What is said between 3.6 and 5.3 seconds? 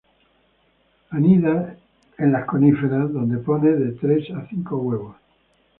de tres a cinco huevos.